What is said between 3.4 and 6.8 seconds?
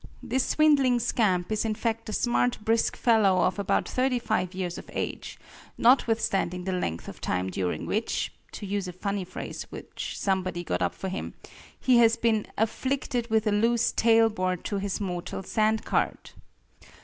of about thirty five years of age, notwithstanding the